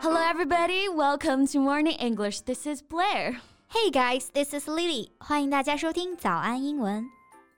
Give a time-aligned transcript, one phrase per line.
[0.00, 0.88] Hello, everybody.
[0.88, 2.40] Welcome to Morning English.
[2.40, 3.40] This is Blair.
[3.68, 5.10] Hey guys, this is Lily.
[5.18, 7.04] 欢迎大家收听早安英文。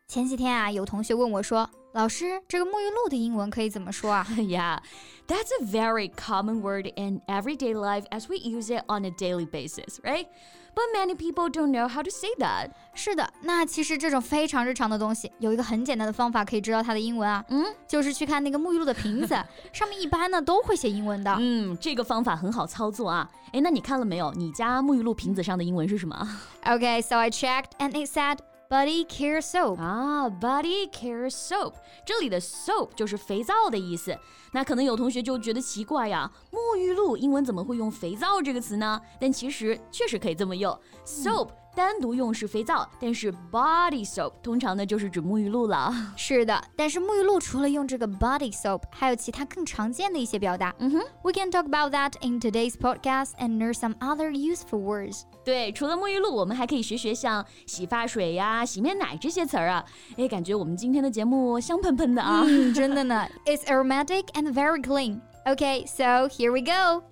[0.09, 4.79] 前几天啊，有同学问我说：“老师，这个沐浴露的英文可以怎么说啊 yeah,
[5.27, 9.47] that's a very common word in everyday life as we use it on a daily
[9.47, 10.27] basis, right?
[10.74, 19.36] But many people don't know how to say that.？” 是的，那其实这种非常日常的东西，有一个很简单的方法可以知道它的英文啊，嗯，就是去看那个沐浴露的瓶子，
[19.72, 21.36] 上面一般呢都会写英文的。
[21.40, 23.30] 嗯，这个方法很好操作啊。
[23.54, 24.32] 诶，那你看了没有？
[24.34, 26.28] 你家沐浴露瓶子上的英文是什么
[26.64, 28.38] ？Okay, so I checked and it said
[28.72, 29.78] body care soap.
[29.82, 31.74] 啊，body care soap，
[32.06, 34.18] 这里的 soap 就是肥皂的意思。
[34.54, 39.02] 那可能有同学就觉得奇怪呀，沐浴露英文怎么会用肥皂这个词呢？
[39.20, 40.72] 但其实确实可以这么用
[41.06, 45.93] ，soap 单独用是肥皂，但是 body soap 通常呢就是指沐浴露了。
[46.17, 50.75] 是的，但是沐浴露除了用这个 body soap，还有其他更常见的一些表达。
[50.79, 55.23] 嗯哼， We can talk about that in today's podcast and learn some other useful words.
[55.45, 59.85] 对，除了沐浴露，我们还可以学学像洗发水呀、洗面奶这些词儿啊。
[60.17, 62.43] 哎，感觉我们今天的节目香喷喷的啊。
[62.47, 63.27] 嗯，真的呢。
[63.45, 65.21] It's aromatic and very clean.
[65.45, 67.10] Okay, so here we go.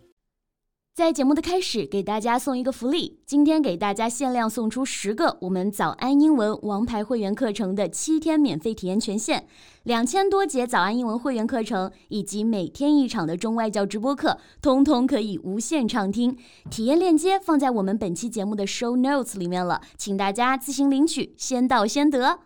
[1.00, 3.22] 在节目的开始，给大家送一个福利。
[3.26, 9.48] 今天给大家限量送出十个我们早安英文王牌会员课程的七天免费体验权限，
[9.84, 16.38] 两千多节早安英文会员课程以及每天一场的中外教直播课，通通可以无限畅听。
[16.70, 22.40] 体验链接放在我们本期节目的 show notes 里面了，请大家自行领取，先到先得。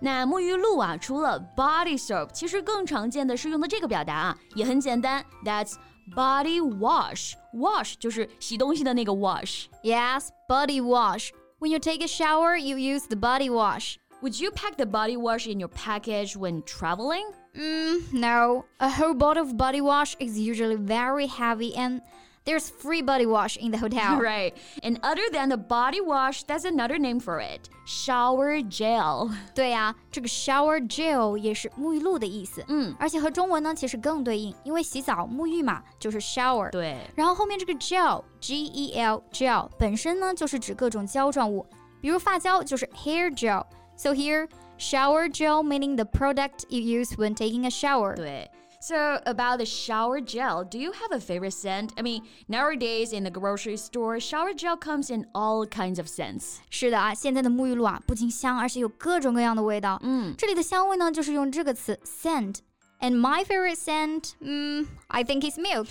[0.00, 5.76] 那沐浴露啊，除了 body soap，其实更常见的是用的这个表达啊，也很简单，that's
[6.15, 9.65] body wash。wash 就是洗东西的那个 wash。
[9.83, 11.31] Yes, body wash.
[11.59, 13.97] When you take a shower, you use the body wash.
[14.21, 17.25] Would you pack the body wash in your package when traveling?
[17.55, 18.65] Mm, no.
[18.79, 22.01] A whole bottle of body wash is usually very heavy and
[22.45, 24.19] there's free body wash in the hotel.
[24.19, 24.53] Right.
[24.81, 27.69] And other than the body wash, that's another name for it.
[27.85, 29.29] Shower gel.
[29.53, 32.63] 对呀、这个 shower gel 也是沐浴露的意思。
[32.67, 36.69] 嗯，而且和中文呢其实更对应，因为洗澡沐浴嘛就是 shower。
[36.71, 36.97] 对。
[37.15, 41.65] 然后后面这个 gel g e l gel 本身呢就是指各种胶状物，
[42.01, 48.15] 比如发胶就是 hair gel。So here shower gel meaning the product you use when taking a shower.
[48.15, 48.49] 对。
[48.83, 51.91] So about the shower gel, do you have a favorite scent?
[51.97, 56.59] I mean, nowadays in the grocery store, shower gel comes in all kinds of scents.
[56.69, 59.99] 是的啊，现在的沐浴露啊不仅香，而且有各种各样的味道。
[60.01, 65.87] 嗯，这里的香味呢就是用这个词 scent。And my favorite scent, mm, I think it's milk.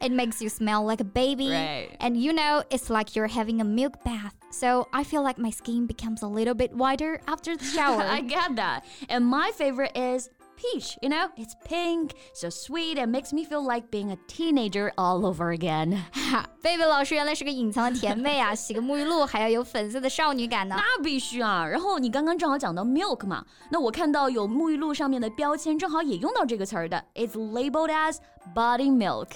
[0.00, 1.50] It makes you smell like a baby.
[1.50, 1.96] Right.
[1.98, 4.32] And you know, it's like you're having a milk bath.
[4.50, 8.02] So I feel like my skin becomes a little bit whiter after the shower.
[8.02, 8.84] I get that.
[9.08, 10.96] And my favorite is peach.
[11.00, 15.24] You know, it's pink, so sweet, and makes me feel like being a teenager all
[15.24, 16.02] over again.
[16.12, 18.54] 哈，贝贝老师原来是个隐藏的甜妹啊！
[18.54, 20.76] 洗个沐浴露还要有粉色的少女感呢。
[20.76, 21.66] 那必须啊！
[21.66, 28.16] 然后你刚刚正好讲到 milk 嘛，那我看到有沐浴露上面的标签，正好也用到这个词儿的，it's labeled as
[28.54, 29.28] body milk。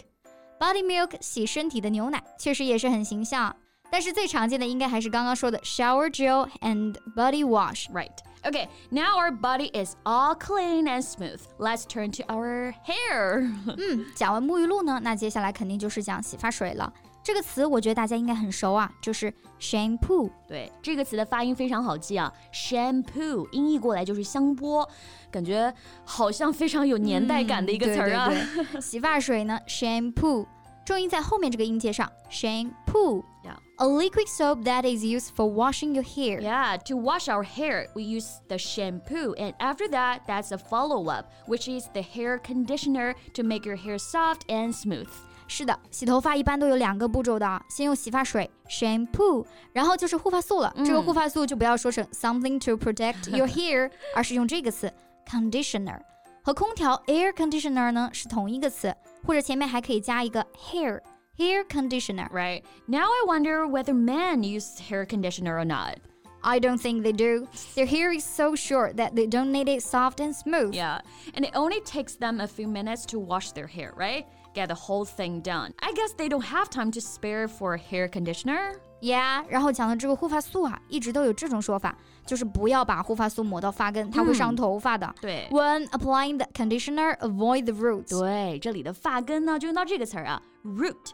[0.59, 3.55] Body milk 洗身体的牛奶，确实也是很形象。
[3.90, 7.90] 但是最常见的应该还是刚刚说的 shower gel and body wash。
[7.92, 8.12] Right.
[8.44, 11.40] Okay, now our body is all clean and smooth.
[11.58, 13.52] Let's turn to our hair.
[13.78, 16.94] 嗯，讲完沐浴露呢，那接下来肯定就是讲洗发水了。
[17.24, 20.30] 这个词我觉得大家应该很熟啊，就是 shampoo。
[20.48, 24.88] 对，这个词的发音非常好记啊，shampoo 音译过来就是香波，
[25.30, 25.74] 感觉
[26.06, 28.30] 好像非常有年代感的一个词儿啊。
[28.30, 30.46] 嗯对对对洗发水呢，shampoo，
[30.86, 33.24] 重音在后面这个音节上，shampoo。
[33.44, 33.58] Yeah.
[33.79, 36.41] A liquid soap that is used for washing your hair.
[36.41, 41.11] Yeah, to wash our hair, we use the shampoo, and after that, that's a follow
[41.11, 45.09] up, which is the hair conditioner to make your hair soft and smooth.
[45.49, 50.73] 是的，洗头发一般都有两个步骤的啊，先用洗发水 shampoo，然后就是护发素了。
[50.85, 54.93] 这个护发素就不要说成 something to protect your hair，而是用这个词
[55.29, 55.99] conditioner。
[56.45, 58.95] 和空调 air conditioner 呢是同一个词，
[59.27, 61.01] 或者前面还可以加一个 hair
[61.39, 62.29] hair conditioner。
[62.31, 62.63] Right.
[62.87, 65.99] Now I wonder whether men use hair conditioner or not.
[66.45, 67.47] I don't think they do.
[67.77, 70.75] Their hair is so short that they don't need it soft and smooth.
[70.75, 71.01] Yeah,
[71.35, 74.27] and it only takes them a few minutes to wash their hair, right?
[74.53, 75.73] Get the whole thing done.
[75.81, 78.81] I guess they don't have time to spare for a hair conditioner.
[79.01, 81.97] Yeah，然后讲的这个护发素啊，一直都有这种说法，
[82.27, 85.15] 就是不要把护发素抹到发根，它会伤头发的。
[85.21, 88.19] 对 When applying the conditioner, avoid the roots.
[88.19, 91.13] 对，这里的发根呢，就用到这个词儿啊，root。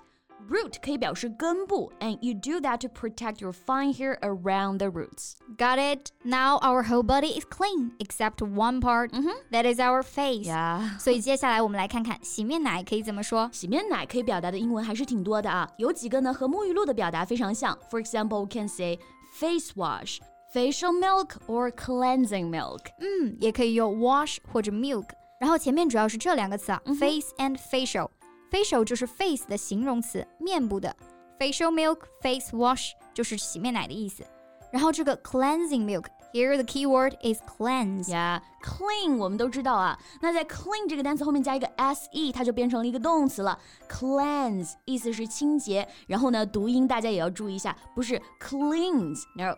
[0.48, 5.34] Root 可以表示根部，and you do that to protect your fine hair around the roots.
[5.58, 6.10] Got it?
[6.24, 9.10] Now our whole body is clean except one part.
[9.50, 10.46] That is our face.
[10.46, 10.98] Yeah.
[10.98, 13.50] 所以接下来我们来看看洗面奶可以怎么说。
[13.52, 17.78] 洗面奶可以表达的英文还是挺多的啊，有几个呢和沐浴露的表达非常像。
[17.90, 18.98] For example, we can say
[19.34, 20.18] face wash,
[20.54, 22.86] facial milk, or cleansing milk.
[23.00, 25.08] 嗯，也可以用 wash 或者 milk。
[25.38, 28.08] 然后前面主要是这两个词啊、嗯 f a c e and facial。
[28.53, 30.95] Facial 就是 face 的形容词，面部的
[31.39, 34.23] ；facial milk、face wash 就是洗面奶的意思。
[34.71, 36.05] 然后这个 cleansing milk。
[36.33, 38.05] Here the key word is cleanse.
[38.05, 39.99] Yeah, clean 我们都知道啊。
[40.19, 43.59] 那在 clean 这个单词后面加一个 s e，它就变成了一个动词了。
[43.87, 49.55] Cleanse 意思是清洁，然后呢读音大家也要注意一下，不是 cleanse，no。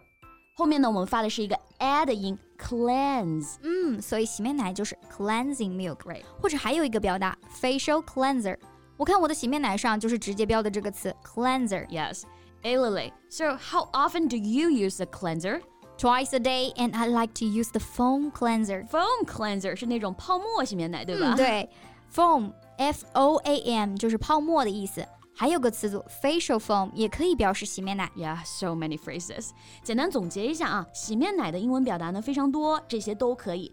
[0.57, 3.56] 后面呢我们发的是一个 a 的音，cleanse。
[3.63, 6.00] 嗯，所以洗面奶就是 cleansing milk。
[6.00, 6.24] Right.
[6.41, 8.57] 或者还有一个表达 facial cleanser。
[8.97, 11.87] 我看我的洗面奶上就是直接标的这个词 cleanser。
[11.88, 12.23] Yes.
[12.62, 15.62] Hey Lily, so how often do you use the cleanser?
[15.97, 18.87] Twice a day, and I like to use the foam cleanser.
[18.88, 21.35] Foam cleanser 是那种泡沫洗面奶，对吧？
[21.35, 21.70] 嗯，对，
[22.14, 25.06] foam f o a m 就是泡沫的意思。
[25.35, 28.11] 还有个词组 facial foam 也可以表示洗面奶。
[28.14, 29.50] Yeah, so many phrases.
[29.82, 33.73] 简单总结一下啊，洗面奶的英文表达呢非常多，这些都可以。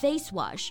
[0.00, 0.70] Face wash,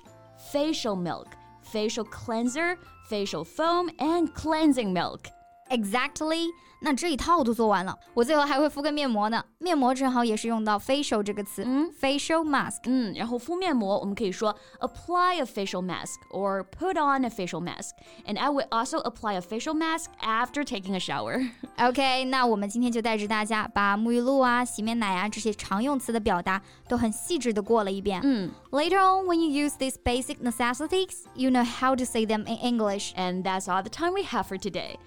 [0.52, 1.28] facial milk,
[1.73, 5.29] facial cleanser, facial foam, and cleansing milk
[5.70, 6.50] Exactly，
[6.82, 9.44] 那这一套都做完了，我最后还会敷个面膜呢。
[9.58, 12.82] 面膜正好也是用到 facial 这个词，嗯，facial mask。
[12.84, 17.92] 嗯，然后敷面膜，我们可以说 apply a facial mask or put on a facial mask.
[18.28, 21.50] And I would also apply a facial mask after taking a shower.
[21.80, 28.22] OK，那我们今天就带着大家把沐浴露啊、洗面奶啊这些常用词的表达都很细致的过了一遍。
[28.24, 32.58] 嗯 Later on, when you use these basic necessities, you know how to say them in
[32.58, 33.14] English.
[33.16, 34.98] And that's all the time we have for today.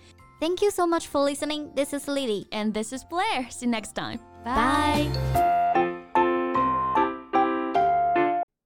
[0.40, 1.70] Thank you so much for listening.
[1.74, 2.46] This is Lily.
[2.52, 3.48] And this is Blair.
[3.50, 4.18] See you next time.
[4.44, 5.08] Bye.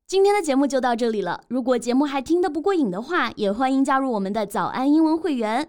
[0.09, 1.41] 今天的节目就到这里了。
[1.47, 5.69] 如果节目还听得不过瘾的话，也欢迎加入我们的早安英文会员。